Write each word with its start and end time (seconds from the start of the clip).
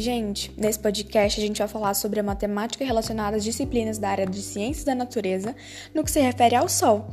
gente, 0.00 0.52
nesse 0.56 0.78
podcast 0.78 1.40
a 1.40 1.46
gente 1.46 1.58
vai 1.58 1.68
falar 1.68 1.94
sobre 1.94 2.20
a 2.20 2.22
matemática 2.22 2.84
relacionada 2.84 3.36
às 3.36 3.44
disciplinas 3.44 3.98
da 3.98 4.08
área 4.08 4.26
de 4.26 4.40
ciências 4.42 4.84
da 4.84 4.94
natureza 4.94 5.54
no 5.94 6.02
que 6.02 6.10
se 6.10 6.20
refere 6.20 6.56
ao 6.56 6.68
Sol. 6.68 7.10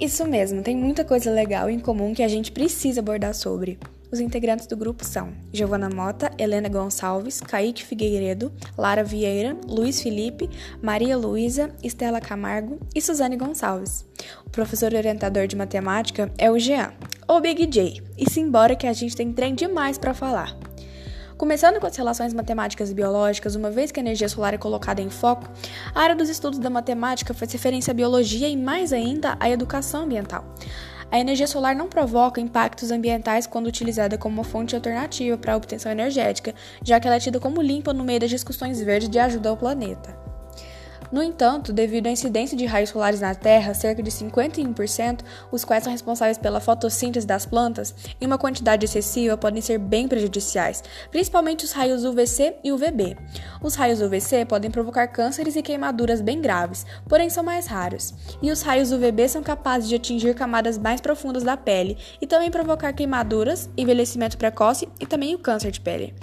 Isso 0.00 0.24
mesmo, 0.26 0.62
tem 0.62 0.76
muita 0.76 1.04
coisa 1.04 1.30
legal 1.30 1.68
em 1.68 1.78
comum 1.78 2.14
que 2.14 2.22
a 2.22 2.28
gente 2.28 2.52
precisa 2.52 3.00
abordar 3.00 3.34
sobre. 3.34 3.78
Os 4.10 4.20
integrantes 4.20 4.66
do 4.66 4.76
grupo 4.76 5.04
são 5.04 5.32
Giovana 5.52 5.90
Mota, 5.90 6.30
Helena 6.38 6.68
Gonçalves, 6.68 7.40
Kaique 7.40 7.84
Figueiredo, 7.84 8.50
Lara 8.76 9.04
Vieira, 9.04 9.56
Luiz 9.66 10.00
Felipe, 10.00 10.48
Maria 10.82 11.16
Luísa, 11.16 11.70
Estela 11.82 12.20
Camargo 12.20 12.78
e 12.94 13.02
Suzane 13.02 13.36
Gonçalves. 13.36 14.06
O 14.46 14.50
professor 14.50 14.94
orientador 14.94 15.46
de 15.46 15.56
matemática 15.56 16.32
é 16.38 16.50
o 16.50 16.58
Jean, 16.58 16.92
ou 17.26 17.40
Big 17.40 17.66
J, 17.66 18.02
e 18.16 18.30
simbora 18.30 18.74
que 18.74 18.86
a 18.86 18.92
gente 18.94 19.14
tem 19.14 19.30
trem 19.32 19.54
demais 19.54 19.98
para 19.98 20.14
falar. 20.14 20.67
Começando 21.38 21.78
com 21.78 21.86
as 21.86 21.96
relações 21.96 22.34
matemáticas 22.34 22.90
e 22.90 22.94
biológicas, 22.94 23.54
uma 23.54 23.70
vez 23.70 23.92
que 23.92 24.00
a 24.00 24.02
energia 24.02 24.28
solar 24.28 24.54
é 24.54 24.58
colocada 24.58 25.00
em 25.00 25.08
foco, 25.08 25.48
a 25.94 26.00
área 26.00 26.16
dos 26.16 26.28
estudos 26.28 26.58
da 26.58 26.68
matemática 26.68 27.32
faz 27.32 27.52
referência 27.52 27.92
à 27.92 27.94
biologia 27.94 28.48
e, 28.48 28.56
mais 28.56 28.92
ainda, 28.92 29.36
à 29.38 29.48
educação 29.48 30.02
ambiental. 30.02 30.44
A 31.12 31.20
energia 31.20 31.46
solar 31.46 31.76
não 31.76 31.86
provoca 31.86 32.40
impactos 32.40 32.90
ambientais 32.90 33.46
quando 33.46 33.68
utilizada 33.68 34.18
como 34.18 34.34
uma 34.34 34.44
fonte 34.44 34.74
alternativa 34.74 35.38
para 35.38 35.52
a 35.52 35.56
obtenção 35.56 35.92
energética, 35.92 36.52
já 36.82 36.98
que 36.98 37.06
ela 37.06 37.16
é 37.16 37.20
tida 37.20 37.38
como 37.38 37.62
limpa 37.62 37.94
no 37.94 38.02
meio 38.02 38.18
das 38.18 38.30
discussões 38.30 38.80
verdes 38.80 39.08
de 39.08 39.20
ajuda 39.20 39.48
ao 39.48 39.56
planeta. 39.56 40.27
No 41.10 41.22
entanto, 41.22 41.72
devido 41.72 42.06
à 42.06 42.10
incidência 42.10 42.56
de 42.56 42.66
raios 42.66 42.90
solares 42.90 43.20
na 43.20 43.34
Terra, 43.34 43.72
cerca 43.72 44.02
de 44.02 44.10
51%, 44.10 45.20
os 45.50 45.64
quais 45.64 45.82
são 45.82 45.92
responsáveis 45.92 46.36
pela 46.36 46.60
fotossíntese 46.60 47.26
das 47.26 47.46
plantas, 47.46 47.94
em 48.20 48.26
uma 48.26 48.36
quantidade 48.36 48.84
excessiva 48.84 49.36
podem 49.36 49.62
ser 49.62 49.78
bem 49.78 50.06
prejudiciais, 50.06 50.82
principalmente 51.10 51.64
os 51.64 51.72
raios 51.72 52.04
UVC 52.04 52.56
e 52.62 52.72
UVB. 52.72 53.16
Os 53.62 53.74
raios 53.74 54.02
UVC 54.02 54.44
podem 54.44 54.70
provocar 54.70 55.08
cânceres 55.08 55.56
e 55.56 55.62
queimaduras 55.62 56.20
bem 56.20 56.40
graves, 56.42 56.84
porém 57.08 57.30
são 57.30 57.42
mais 57.42 57.66
raros. 57.66 58.12
E 58.42 58.50
os 58.50 58.60
raios 58.60 58.92
UVB 58.92 59.28
são 59.28 59.42
capazes 59.42 59.88
de 59.88 59.94
atingir 59.94 60.34
camadas 60.34 60.76
mais 60.76 61.00
profundas 61.00 61.42
da 61.42 61.56
pele 61.56 61.96
e 62.20 62.26
também 62.26 62.50
provocar 62.50 62.92
queimaduras, 62.92 63.70
envelhecimento 63.76 64.36
precoce 64.36 64.88
e 65.00 65.06
também 65.06 65.34
o 65.34 65.38
câncer 65.38 65.70
de 65.70 65.80
pele. 65.80 66.14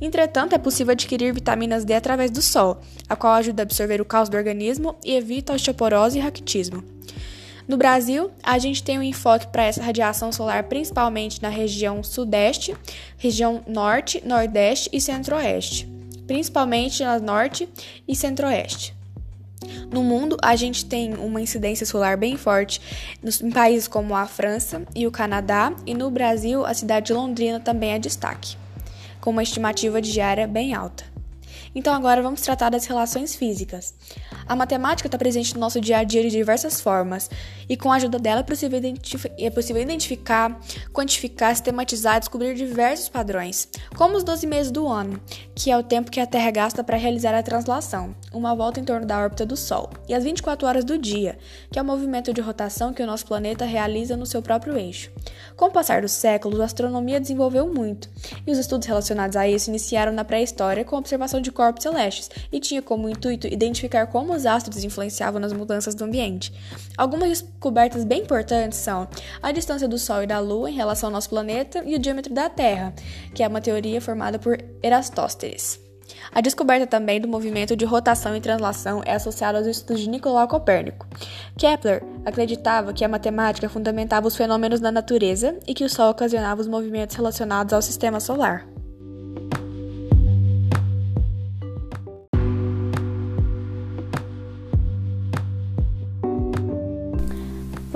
Entretanto, 0.00 0.54
é 0.54 0.58
possível 0.58 0.92
adquirir 0.92 1.32
vitaminas 1.32 1.84
D 1.84 1.92
através 1.92 2.30
do 2.30 2.40
sol, 2.40 2.80
a 3.08 3.16
qual 3.16 3.34
ajuda 3.34 3.62
a 3.62 3.64
absorver 3.64 4.00
o 4.00 4.04
caos 4.04 4.28
do 4.28 4.36
organismo 4.36 4.96
e 5.04 5.14
evita 5.14 5.52
osteoporose 5.52 6.18
e 6.18 6.20
raquitismo. 6.20 6.84
No 7.66 7.76
Brasil, 7.76 8.30
a 8.42 8.58
gente 8.58 8.82
tem 8.82 8.98
um 8.98 9.02
enfoque 9.02 9.48
para 9.48 9.64
essa 9.64 9.82
radiação 9.82 10.32
solar 10.32 10.64
principalmente 10.64 11.42
na 11.42 11.48
região 11.48 12.02
sudeste, 12.02 12.74
região 13.18 13.60
norte, 13.66 14.22
nordeste 14.24 14.88
e 14.92 15.00
centro-oeste, 15.00 15.86
principalmente 16.26 17.02
na 17.02 17.18
norte 17.18 17.68
e 18.06 18.16
centro-oeste. 18.16 18.96
No 19.92 20.04
mundo, 20.04 20.36
a 20.40 20.54
gente 20.54 20.84
tem 20.84 21.14
uma 21.14 21.42
incidência 21.42 21.84
solar 21.84 22.16
bem 22.16 22.36
forte 22.36 22.80
em 23.42 23.50
países 23.50 23.88
como 23.88 24.14
a 24.14 24.26
França 24.26 24.82
e 24.94 25.06
o 25.06 25.10
Canadá, 25.10 25.74
e 25.84 25.92
no 25.92 26.10
Brasil, 26.10 26.64
a 26.64 26.72
cidade 26.72 27.06
de 27.06 27.12
Londrina 27.12 27.58
também 27.58 27.90
é 27.90 27.98
destaque 27.98 28.56
com 29.20 29.30
uma 29.30 29.42
estimativa 29.42 30.00
diária 30.00 30.46
bem 30.46 30.74
alta. 30.74 31.17
Então 31.74 31.94
agora 31.94 32.22
vamos 32.22 32.40
tratar 32.40 32.70
das 32.70 32.86
relações 32.86 33.34
físicas. 33.34 33.94
A 34.46 34.56
matemática 34.56 35.06
está 35.06 35.18
presente 35.18 35.54
no 35.54 35.60
nosso 35.60 35.80
dia 35.80 35.98
a 35.98 36.04
dia 36.04 36.22
de 36.22 36.30
diversas 36.30 36.80
formas, 36.80 37.30
e 37.68 37.76
com 37.76 37.92
a 37.92 37.96
ajuda 37.96 38.18
dela 38.18 38.40
é 38.40 38.42
possível, 38.42 38.80
é 39.38 39.50
possível 39.50 39.82
identificar, 39.82 40.58
quantificar, 40.92 41.54
sistematizar 41.54 42.16
e 42.16 42.20
descobrir 42.20 42.54
diversos 42.54 43.10
padrões, 43.10 43.68
como 43.94 44.16
os 44.16 44.24
12 44.24 44.46
meses 44.46 44.72
do 44.72 44.88
ano, 44.88 45.20
que 45.54 45.70
é 45.70 45.76
o 45.76 45.82
tempo 45.82 46.10
que 46.10 46.20
a 46.20 46.26
Terra 46.26 46.50
gasta 46.50 46.82
para 46.82 46.96
realizar 46.96 47.34
a 47.34 47.42
translação, 47.42 48.14
uma 48.32 48.54
volta 48.54 48.80
em 48.80 48.84
torno 48.84 49.06
da 49.06 49.18
órbita 49.18 49.44
do 49.44 49.56
Sol, 49.56 49.90
e 50.08 50.14
as 50.14 50.24
24 50.24 50.66
horas 50.66 50.84
do 50.84 50.96
dia, 50.96 51.38
que 51.70 51.78
é 51.78 51.82
o 51.82 51.84
movimento 51.84 52.32
de 52.32 52.40
rotação 52.40 52.94
que 52.94 53.02
o 53.02 53.06
nosso 53.06 53.26
planeta 53.26 53.66
realiza 53.66 54.16
no 54.16 54.24
seu 54.24 54.40
próprio 54.40 54.78
eixo. 54.78 55.10
Com 55.56 55.66
o 55.66 55.70
passar 55.70 56.00
dos 56.00 56.12
séculos, 56.12 56.60
a 56.60 56.64
astronomia 56.64 57.20
desenvolveu 57.20 57.72
muito, 57.72 58.08
e 58.46 58.50
os 58.50 58.56
estudos 58.56 58.86
relacionados 58.86 59.36
a 59.36 59.46
isso 59.46 59.68
iniciaram 59.68 60.12
na 60.12 60.24
pré-história 60.24 60.84
com 60.84 60.96
a 60.96 61.00
observação 61.00 61.40
de 61.40 61.52
corpos 61.58 61.82
celestes, 61.82 62.30
e 62.52 62.60
tinha 62.60 62.80
como 62.80 63.08
intuito 63.08 63.48
identificar 63.48 64.06
como 64.06 64.32
os 64.32 64.46
astros 64.46 64.84
influenciavam 64.84 65.40
nas 65.40 65.52
mudanças 65.52 65.92
do 65.92 66.04
ambiente. 66.04 66.52
Algumas 66.96 67.28
descobertas 67.30 68.04
bem 68.04 68.22
importantes 68.22 68.78
são 68.78 69.08
a 69.42 69.50
distância 69.50 69.88
do 69.88 69.98
Sol 69.98 70.22
e 70.22 70.26
da 70.28 70.38
Lua 70.38 70.70
em 70.70 70.74
relação 70.74 71.08
ao 71.08 71.12
nosso 71.12 71.28
planeta 71.28 71.82
e 71.84 71.96
o 71.96 71.98
diâmetro 71.98 72.32
da 72.32 72.48
Terra, 72.48 72.94
que 73.34 73.42
é 73.42 73.48
uma 73.48 73.60
teoria 73.60 74.00
formada 74.00 74.38
por 74.38 74.56
Erastótenes. 74.80 75.80
A 76.32 76.40
descoberta 76.40 76.86
também 76.86 77.20
do 77.20 77.26
movimento 77.26 77.74
de 77.74 77.84
rotação 77.84 78.36
e 78.36 78.40
translação 78.40 79.02
é 79.04 79.14
associada 79.14 79.58
aos 79.58 79.66
estudos 79.66 80.02
de 80.02 80.08
Nicolau 80.08 80.46
Copérnico. 80.46 81.08
Kepler 81.56 82.04
acreditava 82.24 82.92
que 82.92 83.04
a 83.04 83.08
matemática 83.08 83.68
fundamentava 83.68 84.28
os 84.28 84.36
fenômenos 84.36 84.78
da 84.78 84.92
natureza 84.92 85.58
e 85.66 85.74
que 85.74 85.84
o 85.84 85.90
Sol 85.90 86.10
ocasionava 86.10 86.60
os 86.60 86.68
movimentos 86.68 87.16
relacionados 87.16 87.72
ao 87.72 87.82
sistema 87.82 88.20
solar. 88.20 88.77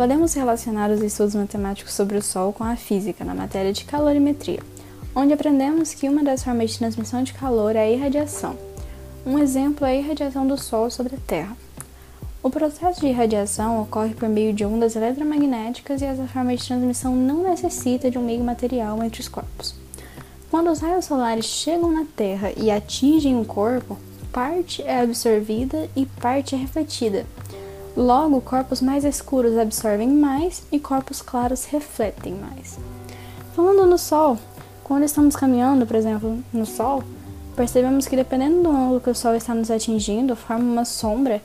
Podemos 0.02 0.34
relacionar 0.34 0.90
os 0.90 1.00
estudos 1.00 1.36
matemáticos 1.36 1.94
sobre 1.94 2.18
o 2.18 2.22
Sol 2.22 2.52
com 2.52 2.64
a 2.64 2.74
física 2.74 3.24
na 3.24 3.36
matéria 3.36 3.72
de 3.72 3.84
calorimetria, 3.84 4.58
onde 5.14 5.32
aprendemos 5.32 5.94
que 5.94 6.08
uma 6.08 6.24
das 6.24 6.42
formas 6.42 6.72
de 6.72 6.78
transmissão 6.78 7.22
de 7.22 7.32
calor 7.32 7.76
é 7.76 7.82
a 7.82 7.88
irradiação. 7.88 8.58
Um 9.24 9.38
exemplo 9.38 9.86
é 9.86 9.92
a 9.92 9.94
irradiação 9.94 10.44
do 10.44 10.58
Sol 10.58 10.90
sobre 10.90 11.14
a 11.14 11.18
Terra. 11.24 11.56
O 12.42 12.50
processo 12.50 13.00
de 13.00 13.06
irradiação 13.06 13.80
ocorre 13.80 14.12
por 14.12 14.28
meio 14.28 14.52
de 14.52 14.64
ondas 14.64 14.96
eletromagnéticas 14.96 16.02
e 16.02 16.04
essa 16.04 16.26
forma 16.26 16.56
de 16.56 16.66
transmissão 16.66 17.14
não 17.14 17.44
necessita 17.44 18.10
de 18.10 18.18
um 18.18 18.24
meio 18.24 18.42
material 18.42 19.00
entre 19.04 19.20
os 19.20 19.28
corpos. 19.28 19.72
Quando 20.50 20.68
os 20.72 20.80
raios 20.80 21.04
solares 21.04 21.44
chegam 21.44 21.92
na 21.92 22.06
Terra 22.16 22.50
e 22.56 22.72
atingem 22.72 23.40
o 23.40 23.44
corpo, 23.44 23.96
parte 24.32 24.82
é 24.82 25.00
absorvida 25.00 25.88
e 25.94 26.06
parte 26.06 26.56
é 26.56 26.58
refletida, 26.58 27.24
Logo, 27.96 28.40
corpos 28.40 28.80
mais 28.80 29.04
escuros 29.04 29.58
absorvem 29.58 30.08
mais 30.08 30.62
e 30.72 30.78
corpos 30.78 31.20
claros 31.20 31.66
refletem 31.66 32.34
mais. 32.34 32.78
Falando 33.54 33.84
no 33.84 33.98
Sol, 33.98 34.38
quando 34.82 35.04
estamos 35.04 35.36
caminhando, 35.36 35.86
por 35.86 35.94
exemplo, 35.94 36.38
no 36.50 36.64
Sol, 36.64 37.04
percebemos 37.54 38.06
que 38.06 38.16
dependendo 38.16 38.62
do 38.62 38.70
ângulo 38.70 39.00
que 39.00 39.10
o 39.10 39.14
Sol 39.14 39.34
está 39.34 39.54
nos 39.54 39.70
atingindo, 39.70 40.34
forma 40.34 40.64
uma 40.64 40.86
sombra 40.86 41.42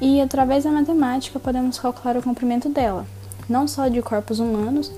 e, 0.00 0.20
através 0.20 0.64
da 0.64 0.72
matemática, 0.72 1.38
podemos 1.38 1.78
calcular 1.78 2.16
o 2.16 2.22
comprimento 2.22 2.68
dela, 2.68 3.06
não 3.48 3.68
só 3.68 3.86
de 3.86 4.02
corpos 4.02 4.40
humanos, 4.40 4.90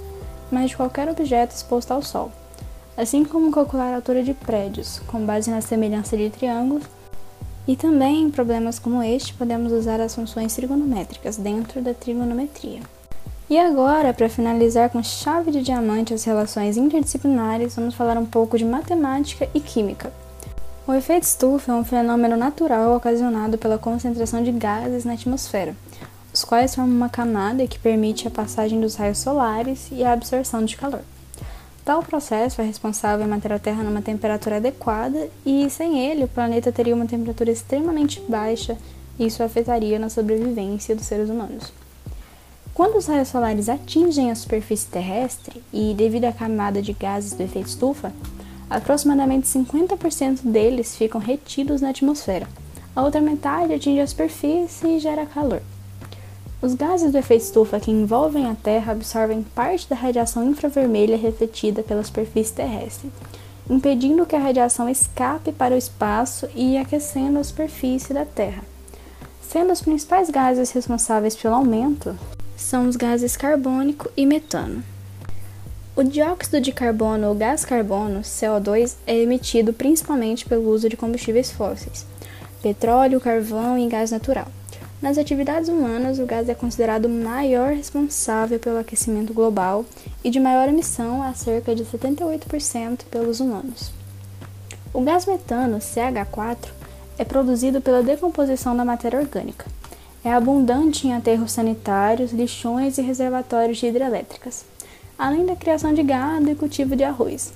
mas 0.50 0.70
de 0.70 0.76
qualquer 0.78 1.10
objeto 1.10 1.54
exposto 1.54 1.90
ao 1.92 2.00
Sol, 2.00 2.32
assim 2.96 3.22
como 3.22 3.52
calcular 3.52 3.92
a 3.92 3.96
altura 3.96 4.22
de 4.22 4.32
prédios, 4.32 4.98
com 5.06 5.26
base 5.26 5.50
na 5.50 5.60
semelhança 5.60 6.16
de 6.16 6.30
triângulos 6.30 6.84
e 7.66 7.75
também 7.77 8.22
em 8.22 8.31
problemas 8.31 8.78
como 8.78 9.03
este, 9.03 9.34
podemos 9.34 9.72
usar 9.72 10.00
as 10.00 10.15
funções 10.15 10.54
trigonométricas 10.54 11.37
dentro 11.37 11.81
da 11.82 11.93
trigonometria. 11.93 12.81
E 13.49 13.59
agora, 13.59 14.12
para 14.12 14.28
finalizar 14.28 14.91
com 14.91 15.03
chave 15.03 15.50
de 15.50 15.62
diamante 15.62 16.12
as 16.12 16.25
relações 16.25 16.76
interdisciplinares, 16.76 17.76
vamos 17.76 17.94
falar 17.94 18.19
um 18.19 18.26
pouco 18.26 18.59
de 18.59 18.65
matemática 18.65 19.49
e 19.55 19.60
química. 19.60 20.12
O 20.87 20.93
efeito 20.93 21.25
estufa 21.25 21.72
é 21.72 21.75
um 21.75 21.84
fenômeno 21.84 22.37
natural 22.37 22.97
ocasionado 22.97 23.59
pela 23.59 23.78
concentração 23.78 24.43
de 24.43 24.53
gases 24.53 25.05
na 25.05 25.15
atmosfera, 25.15 25.76
os 26.32 26.44
quais 26.44 26.75
formam 26.75 26.97
uma 26.97 27.09
camada 27.09 27.66
que 27.66 27.78
permite 27.78 28.28
a 28.28 28.31
passagem 28.31 28.81
dos 28.81 28.94
raios 28.94 29.19
solares 29.19 29.88
e 29.91 30.05
a 30.05 30.12
absorção 30.12 30.65
de 30.65 30.76
calor. 30.76 31.02
Tal 31.87 32.03
processo 32.03 32.61
é 32.61 32.65
responsável 32.65 33.25
em 33.25 33.29
manter 33.29 33.53
a 33.53 33.61
Terra 33.61 33.85
numa 33.85 34.03
temperatura 34.03 34.56
adequada 34.56 35.31
e, 35.47 35.71
sem 35.71 36.00
ele, 36.00 36.25
o 36.25 36.29
planeta 36.29 36.73
teria 36.73 36.93
uma 36.93 37.06
temperatura 37.06 37.49
extremamente 37.49 38.21
baixa 38.29 38.77
e 39.17 39.27
isso 39.27 39.41
afetaria 39.41 39.97
na 39.97 40.09
sobrevivência 40.09 40.97
dos 40.97 41.06
seres 41.06 41.31
humanos. 41.31 41.73
Quando 42.75 42.97
os 42.97 43.06
raios 43.06 43.29
solares 43.29 43.69
atingem 43.69 44.33
a 44.33 44.35
superfície 44.35 44.88
terrestre 44.88 45.62
e, 45.73 45.94
devido 45.94 46.25
à 46.25 46.33
camada 46.33 46.83
de 46.83 46.93
gases 46.93 47.35
do 47.35 47.44
efeito 47.44 47.69
estufa, 47.69 48.12
aproximadamente 48.69 49.47
50% 49.47 50.41
deles 50.43 50.97
ficam 50.97 51.21
retidos 51.21 51.81
na 51.81 51.91
atmosfera. 51.91 52.49
A 52.97 53.03
outra 53.05 53.21
metade 53.21 53.73
atinge 53.73 54.00
a 54.00 54.06
superfície 54.09 54.88
e 54.88 54.99
gera 54.99 55.25
calor. 55.25 55.62
Os 56.66 56.74
gases 56.74 57.12
do 57.12 57.18
efeito 57.18 57.44
estufa 57.44 57.78
que 57.78 57.92
envolvem 57.92 58.46
a 58.46 58.56
Terra 58.56 58.90
absorvem 58.90 59.40
parte 59.54 59.88
da 59.88 59.94
radiação 59.94 60.42
infravermelha 60.42 61.16
refletida 61.16 61.80
pela 61.80 62.02
superfície 62.02 62.54
terrestre, 62.54 63.08
impedindo 63.70 64.26
que 64.26 64.34
a 64.34 64.40
radiação 64.40 64.88
escape 64.88 65.52
para 65.52 65.76
o 65.76 65.78
espaço 65.78 66.48
e 66.56 66.76
aquecendo 66.76 67.38
a 67.38 67.44
superfície 67.44 68.12
da 68.12 68.24
Terra. 68.24 68.64
Sendo 69.40 69.72
os 69.72 69.80
principais 69.80 70.28
gases 70.28 70.72
responsáveis 70.72 71.36
pelo 71.36 71.54
aumento 71.54 72.18
são 72.56 72.88
os 72.88 72.96
gases 72.96 73.36
carbônico 73.36 74.10
e 74.16 74.26
metano. 74.26 74.82
O 75.94 76.02
dióxido 76.02 76.60
de 76.60 76.72
carbono 76.72 77.28
ou 77.28 77.34
gás 77.36 77.64
carbono, 77.64 78.22
CO2, 78.22 78.96
é 79.06 79.16
emitido 79.16 79.72
principalmente 79.72 80.44
pelo 80.44 80.68
uso 80.68 80.88
de 80.88 80.96
combustíveis 80.96 81.48
fósseis, 81.48 82.04
petróleo, 82.60 83.20
carvão 83.20 83.78
e 83.78 83.86
gás 83.86 84.10
natural. 84.10 84.48
Nas 85.00 85.19
atividades 85.19 85.69
humanas, 85.69 86.19
o 86.19 86.26
gás 86.26 86.48
é 86.48 86.54
considerado 86.54 87.04
o 87.04 87.08
maior 87.08 87.72
responsável 87.72 88.58
pelo 88.58 88.78
aquecimento 88.78 89.32
global 89.34 89.84
e 90.25 90.31
de 90.31 90.40
maior 90.40 90.69
emissão, 90.69 91.22
a 91.22 91.34
cerca 91.34 91.75
de 91.75 91.84
78% 91.84 93.04
pelos 93.10 93.40
humanos. 93.40 93.90
O 94.93 95.02
gás 95.02 95.26
metano, 95.26 95.78
CH4, 95.78 96.69
é 97.19 97.25
produzido 97.25 97.81
pela 97.81 98.02
decomposição 98.02 98.76
da 98.76 98.84
matéria 98.84 99.20
orgânica. 99.20 99.66
É 100.25 100.32
abundante 100.32 101.06
em 101.06 101.14
aterros 101.14 101.52
sanitários, 101.52 102.32
lixões 102.32 102.99
e 102.99 103.02
reservatórios 103.02 103.78
de 103.78 103.87
hidrelétricas 103.87 104.64
além 105.19 105.46
da 105.46 105.56
criação 105.56 105.94
de 105.94 106.02
gado 106.02 106.50
e 106.50 106.54
cultivo 106.54 106.94
de 106.94 107.04
arroz. 107.04 107.52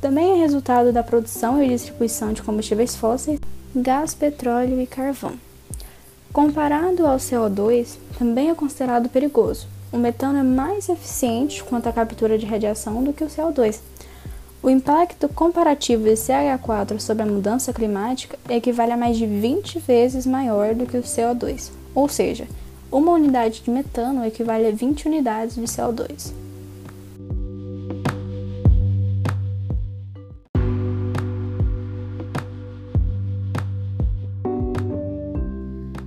Também 0.00 0.32
é 0.32 0.36
resultado 0.36 0.92
da 0.92 1.02
produção 1.02 1.62
e 1.62 1.68
distribuição 1.68 2.32
de 2.32 2.42
combustíveis 2.42 2.96
fósseis, 2.96 3.38
gás, 3.76 4.14
petróleo 4.14 4.80
e 4.80 4.86
carvão. 4.86 5.34
Comparado 6.32 7.04
ao 7.04 7.16
CO2, 7.16 7.96
também 8.16 8.50
é 8.50 8.54
considerado 8.54 9.08
perigoso. 9.08 9.66
O 9.92 9.98
metano 9.98 10.38
é 10.38 10.42
mais 10.44 10.88
eficiente 10.88 11.64
quanto 11.64 11.88
à 11.88 11.92
captura 11.92 12.38
de 12.38 12.46
radiação 12.46 13.02
do 13.02 13.12
que 13.12 13.24
o 13.24 13.26
CO2. 13.26 13.80
O 14.62 14.70
impacto 14.70 15.28
comparativo 15.28 16.04
de 16.04 16.12
CH4 16.12 17.00
sobre 17.00 17.24
a 17.24 17.26
mudança 17.26 17.72
climática 17.72 18.38
equivale 18.48 18.92
a 18.92 18.96
mais 18.96 19.16
de 19.16 19.26
20 19.26 19.80
vezes 19.80 20.24
maior 20.24 20.72
do 20.72 20.86
que 20.86 20.96
o 20.96 21.02
CO2, 21.02 21.72
ou 21.96 22.08
seja, 22.08 22.46
uma 22.92 23.10
unidade 23.10 23.62
de 23.62 23.70
metano 23.70 24.24
equivale 24.24 24.68
a 24.68 24.70
20 24.70 25.08
unidades 25.08 25.56
de 25.56 25.62
CO2. 25.62 26.32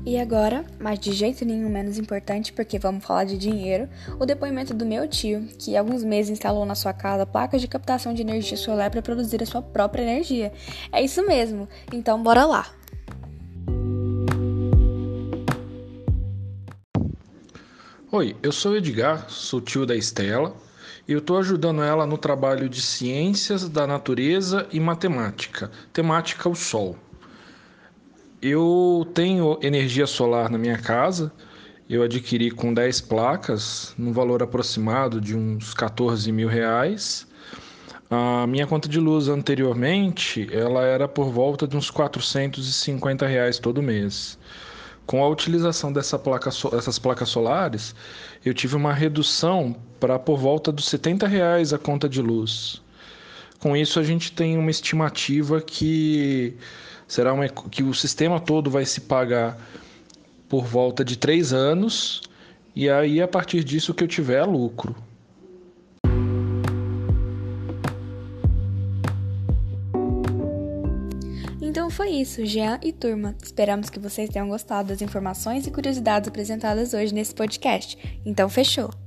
E 0.05 0.19
agora, 0.19 0.65
mas 0.77 1.00
de 1.00 1.13
jeito 1.13 1.45
nenhum 1.45 1.69
menos 1.69 1.97
importante, 1.97 2.51
porque 2.51 2.77
vamos 2.77 3.05
falar 3.05 3.23
de 3.23 3.38
dinheiro, 3.38 3.88
o 4.19 4.25
depoimento 4.25 4.73
do 4.73 4.85
meu 4.85 5.07
tio, 5.07 5.47
que 5.57 5.77
há 5.77 5.79
alguns 5.79 6.03
meses 6.03 6.29
instalou 6.29 6.65
na 6.65 6.75
sua 6.75 6.91
casa 6.91 7.25
placas 7.25 7.61
de 7.61 7.69
captação 7.69 8.13
de 8.13 8.21
energia 8.21 8.57
solar 8.57 8.91
para 8.91 9.01
produzir 9.01 9.41
a 9.41 9.45
sua 9.45 9.61
própria 9.61 10.01
energia. 10.01 10.51
É 10.91 11.01
isso 11.01 11.25
mesmo, 11.25 11.69
então 11.94 12.21
bora 12.21 12.45
lá! 12.45 12.67
Oi, 18.11 18.35
eu 18.44 18.51
sou 18.51 18.75
Edgar, 18.75 19.29
sou 19.29 19.61
tio 19.61 19.85
da 19.85 19.95
Estela 19.95 20.53
e 21.07 21.13
eu 21.13 21.19
estou 21.19 21.38
ajudando 21.38 21.81
ela 21.81 22.06
no 22.06 22.17
trabalho 22.17 22.67
de 22.67 22.81
ciências 22.81 23.69
da 23.69 23.88
natureza 23.88 24.67
e 24.69 24.81
matemática, 24.81 25.71
temática 25.94 26.49
o 26.49 26.56
Sol. 26.56 26.97
Eu 28.45 29.10
tenho 29.13 29.57
energia 29.62 30.06
solar 30.06 30.50
na 30.50 30.57
minha 30.57 30.78
casa. 30.78 31.31
Eu 31.90 32.04
adquiri 32.04 32.51
com 32.51 32.74
10 32.74 33.00
placas, 33.00 33.95
no 33.98 34.12
valor 34.12 34.44
aproximado 34.44 35.22
de 35.22 35.34
uns 35.34 35.74
14 35.74 36.30
mil 36.30 36.50
reais. 36.50 37.25
A 38.12 38.45
minha 38.45 38.68
conta 38.68 38.90
de 38.90 39.00
luz 39.00 39.30
anteriormente, 39.30 40.50
ela 40.51 40.84
era 40.84 41.07
por 41.07 41.31
volta 41.31 41.66
de 41.66 41.78
uns 41.78 41.90
450 41.90 43.25
reais 43.25 43.60
todo 43.60 43.81
mês. 43.81 44.38
Com 45.06 45.24
a 45.24 45.30
utilização 45.30 45.94
dessa 45.94 46.19
placa, 46.19 46.50
dessas 46.69 47.00
placas 47.00 47.30
solares, 47.30 47.95
eu 48.44 48.54
tive 48.54 48.75
uma 48.75 48.94
redução 48.94 49.74
para 50.01 50.19
por 50.19 50.38
volta 50.38 50.69
dos 50.69 50.90
70 50.90 51.28
reais 51.28 51.72
a 51.72 51.78
conta 51.78 52.10
de 52.10 52.22
luz. 52.22 52.81
Com 53.63 53.77
isso, 53.77 53.98
a 53.98 54.04
gente 54.04 54.33
tem 54.33 54.57
uma 54.57 54.69
estimativa 54.69 55.62
que 55.62 56.54
será 57.07 57.31
uma, 57.31 57.48
que 57.48 57.81
o 57.81 57.94
sistema 57.94 58.38
todo 58.38 58.69
vai 58.69 58.83
se 58.83 59.00
pagar 59.00 59.57
por 60.50 60.65
volta 60.65 61.01
de 61.01 61.15
três 61.15 61.54
anos 61.54 62.24
e 62.75 62.89
aí 62.89 63.21
a 63.21 63.27
partir 63.27 63.63
disso 63.63 63.94
que 63.94 64.04
eu 64.04 64.07
tiver 64.10 64.44
lucro. 64.44 64.94
Então 71.62 71.89
foi 71.89 72.09
isso, 72.09 72.45
Jean 72.45 72.81
e 72.83 72.92
turma. 72.92 73.33
Esperamos 73.42 73.89
que 73.89 73.98
vocês 73.98 74.30
tenham 74.30 74.50
gostado 74.50 74.89
das 74.89 75.01
informações 75.01 75.66
e 75.66 75.71
curiosidades 75.71 76.27
apresentadas 76.27 76.94
hoje 76.94 77.13
nesse 77.13 77.33
podcast. 77.33 77.98
Então 78.25 78.50
fechou! 78.50 79.02